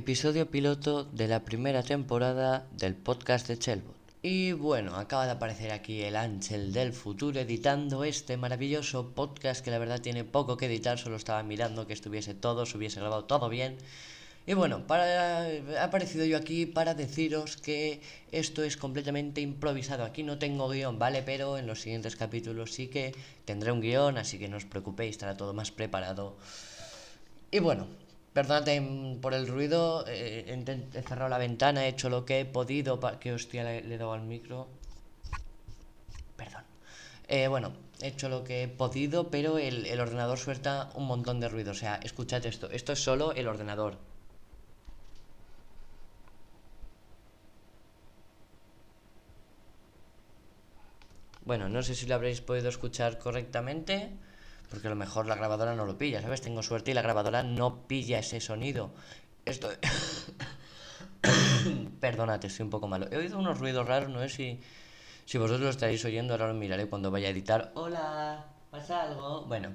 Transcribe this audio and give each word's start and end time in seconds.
episodio 0.00 0.50
piloto 0.50 1.04
de 1.04 1.28
la 1.28 1.44
primera 1.44 1.82
temporada 1.82 2.66
del 2.72 2.94
podcast 2.94 3.46
de 3.48 3.58
Chelbot. 3.58 3.94
Y 4.22 4.52
bueno, 4.52 4.96
acaba 4.96 5.26
de 5.26 5.32
aparecer 5.32 5.72
aquí 5.72 6.00
el 6.00 6.16
Ángel 6.16 6.72
del 6.72 6.94
futuro 6.94 7.38
editando 7.38 8.04
este 8.04 8.38
maravilloso 8.38 9.10
podcast 9.10 9.62
que 9.62 9.70
la 9.70 9.78
verdad 9.78 10.00
tiene 10.00 10.24
poco 10.24 10.56
que 10.56 10.66
editar, 10.66 10.98
solo 10.98 11.16
estaba 11.16 11.42
mirando 11.42 11.86
que 11.86 11.92
estuviese 11.92 12.32
todo, 12.32 12.64
se 12.64 12.78
hubiese 12.78 12.98
grabado 12.98 13.26
todo 13.26 13.50
bien. 13.50 13.76
Y 14.46 14.54
bueno, 14.54 14.86
para, 14.86 15.42
ha 15.78 15.84
aparecido 15.84 16.24
yo 16.24 16.38
aquí 16.38 16.64
para 16.64 16.94
deciros 16.94 17.58
que 17.58 18.00
esto 18.32 18.64
es 18.64 18.78
completamente 18.78 19.42
improvisado. 19.42 20.04
Aquí 20.04 20.22
no 20.22 20.38
tengo 20.38 20.70
guion, 20.70 20.98
¿vale? 20.98 21.22
Pero 21.22 21.58
en 21.58 21.66
los 21.66 21.82
siguientes 21.82 22.16
capítulos 22.16 22.72
sí 22.72 22.88
que 22.88 23.14
tendré 23.44 23.70
un 23.70 23.82
guion, 23.82 24.16
así 24.16 24.38
que 24.38 24.48
no 24.48 24.56
os 24.56 24.64
preocupéis, 24.64 25.10
estará 25.10 25.36
todo 25.36 25.52
más 25.52 25.70
preparado. 25.70 26.38
Y 27.50 27.58
bueno, 27.58 27.86
Perdónate 28.32 28.80
por 29.20 29.34
el 29.34 29.48
ruido, 29.48 30.04
eh, 30.06 30.44
he, 30.94 31.02
cerrado 31.02 31.28
la 31.28 31.38
ventana, 31.38 31.86
he 31.86 31.88
hecho 31.88 32.08
lo 32.08 32.24
que 32.24 32.40
he 32.40 32.44
podido 32.44 33.00
para 33.00 33.18
que 33.18 33.32
hostia 33.32 33.64
le, 33.64 33.78
he 33.78 33.98
dado 33.98 34.12
al 34.12 34.22
micro. 34.22 34.68
Perdón. 36.36 36.62
Eh, 37.28 37.48
bueno, 37.48 37.72
he 38.00 38.08
hecho 38.08 38.28
lo 38.28 38.44
que 38.44 38.62
he 38.62 38.68
podido, 38.68 39.30
pero 39.30 39.58
el, 39.58 40.00
ordenador 40.00 40.38
suelta 40.38 40.90
un 40.94 41.06
montón 41.06 41.40
de 41.40 41.48
ruido. 41.48 41.72
O 41.72 41.74
sea, 41.74 41.96
escuchad 42.04 42.46
esto. 42.46 42.70
Esto 42.70 42.92
es 42.92 43.02
solo 43.02 43.32
el 43.32 43.48
ordenador. 43.48 43.98
Bueno, 51.44 51.68
no 51.68 51.82
sé 51.82 51.96
si 51.96 52.06
lo 52.06 52.14
habréis 52.14 52.40
podido 52.40 52.68
escuchar 52.68 53.18
correctamente. 53.18 54.10
Porque 54.70 54.86
a 54.86 54.90
lo 54.90 54.96
mejor 54.96 55.26
la 55.26 55.34
grabadora 55.34 55.74
no 55.74 55.84
lo 55.84 55.98
pilla, 55.98 56.22
¿sabes? 56.22 56.40
Tengo 56.40 56.62
suerte 56.62 56.92
y 56.92 56.94
la 56.94 57.02
grabadora 57.02 57.42
no 57.42 57.86
pilla 57.86 58.20
ese 58.20 58.40
sonido. 58.40 58.92
Esto... 59.44 59.68
Perdónate, 62.00 62.46
estoy 62.46 62.64
un 62.64 62.70
poco 62.70 62.88
malo. 62.88 63.06
He 63.10 63.16
oído 63.16 63.38
unos 63.38 63.58
ruidos 63.58 63.86
raros, 63.86 64.08
no 64.08 64.20
sé 64.20 64.28
si, 64.28 64.60
si 65.26 65.38
vosotros 65.38 65.60
lo 65.60 65.70
estaréis 65.70 66.04
oyendo, 66.04 66.34
ahora 66.34 66.48
lo 66.48 66.54
miraré 66.54 66.86
cuando 66.86 67.10
vaya 67.10 67.28
a 67.28 67.30
editar. 67.30 67.72
Hola, 67.74 68.46
¿pasa 68.70 69.02
algo? 69.02 69.44
Bueno, 69.46 69.72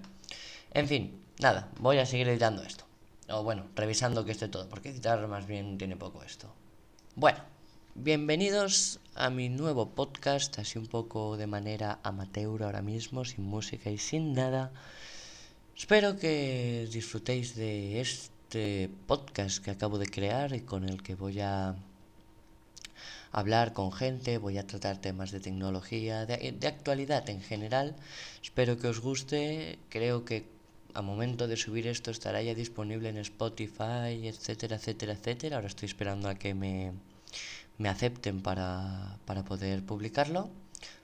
en 0.72 0.88
fin, 0.88 1.22
nada, 1.40 1.70
voy 1.80 2.00
a 2.00 2.06
seguir 2.06 2.30
editando 2.30 2.64
esto. 2.64 2.86
O 3.30 3.44
bueno, 3.44 3.66
revisando 3.76 4.24
que 4.24 4.32
esté 4.32 4.48
todo, 4.48 4.70
porque 4.70 4.90
editar 4.90 5.28
más 5.28 5.46
bien 5.46 5.78
tiene 5.78 5.98
poco 5.98 6.24
esto. 6.24 6.54
Bueno, 7.16 7.40
bienvenidos 7.96 9.00
a 9.16 9.30
mi 9.30 9.48
nuevo 9.48 9.90
podcast, 9.92 10.60
así 10.60 10.78
un 10.78 10.86
poco 10.86 11.38
de 11.38 11.48
manera 11.48 12.00
amateur 12.04 12.62
ahora 12.62 12.82
mismo, 12.82 13.24
sin 13.24 13.46
música 13.46 13.90
y 13.90 13.98
sin 13.98 14.34
nada. 14.34 14.74
Espero 15.78 16.18
que 16.18 16.90
disfrutéis 16.92 17.56
de 17.56 18.02
este 18.02 18.90
podcast 19.08 19.64
que 19.64 19.72
acabo 19.72 19.98
de 19.98 20.08
crear 20.08 20.54
y 20.54 20.62
con 20.62 20.84
el 20.84 21.02
que 21.02 21.16
voy 21.16 21.40
a 21.40 21.76
hablar 23.32 23.72
con 23.72 23.94
gente, 23.94 24.38
voy 24.40 24.58
a 24.58 24.68
tratar 24.68 25.00
temas 25.00 25.32
de 25.32 25.40
tecnología, 25.40 26.26
de, 26.26 26.52
de 26.52 26.68
actualidad 26.68 27.30
en 27.30 27.42
general. 27.42 27.96
Espero 28.44 28.78
que 28.78 28.90
os 28.90 29.00
guste, 29.00 29.80
creo 29.90 30.26
que 30.26 30.46
a 30.94 31.02
momento 31.02 31.48
de 31.48 31.56
subir 31.56 31.88
esto 31.88 32.12
estará 32.12 32.42
ya 32.42 32.56
disponible 32.56 33.08
en 33.08 33.18
Spotify, 33.18 34.28
etcétera, 34.28 34.76
etcétera, 34.76 35.14
etcétera. 35.14 35.56
Ahora 35.56 35.68
estoy 35.68 35.88
esperando 35.88 36.28
a 36.28 36.36
que 36.36 36.54
me 36.54 36.94
me 37.78 37.90
acepten 37.90 38.42
para, 38.42 39.18
para 39.26 39.44
poder 39.44 39.84
publicarlo. 39.84 40.50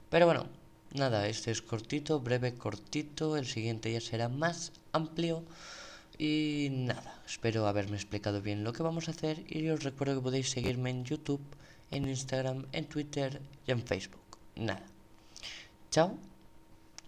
Pero 0.10 0.26
bueno, 0.26 0.48
nada, 0.94 1.28
este 1.28 1.52
es 1.52 1.62
cortito, 1.62 2.20
breve, 2.20 2.54
cortito. 2.54 3.38
El 3.38 3.46
siguiente 3.46 3.92
ya 3.92 4.02
será 4.02 4.30
más 4.30 4.72
amplio. 4.92 5.44
Y 6.18 6.68
nada, 6.72 7.22
espero 7.26 7.68
haberme 7.68 7.96
explicado 7.96 8.42
bien 8.42 8.64
lo 8.64 8.74
que 8.74 8.84
vamos 8.84 9.08
a 9.08 9.12
hacer. 9.12 9.44
Y 9.48 9.70
os 9.70 9.84
recuerdo 9.84 10.16
que 10.16 10.22
podéis 10.22 10.50
seguirme 10.50 10.90
en 10.90 11.06
YouTube, 11.06 11.42
en 11.90 12.08
Instagram, 12.08 12.66
en 12.72 12.86
Twitter 12.86 13.42
y 13.66 13.72
en 13.72 13.82
Facebook. 13.82 14.22
Nada. 14.56 14.86
Chao. 15.90 16.18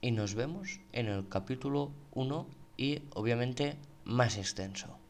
Y 0.01 0.11
nos 0.11 0.33
vemos 0.33 0.79
en 0.91 1.07
el 1.07 1.27
capítulo 1.29 1.91
1 2.13 2.47
y 2.75 3.01
obviamente 3.13 3.77
más 4.03 4.37
extenso. 4.37 5.02